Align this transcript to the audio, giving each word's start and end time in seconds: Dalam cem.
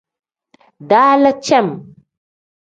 Dalam 0.89 1.33
cem. 1.45 1.67